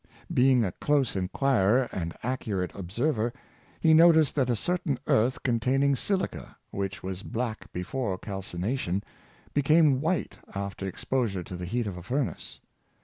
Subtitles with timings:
[0.33, 3.31] Being a close inquirer and accurate observer,
[3.79, 9.03] he noticed that a certain earth containing silica, which was black before calcination,
[9.53, 12.59] became white after exposure to the heat of a furnace.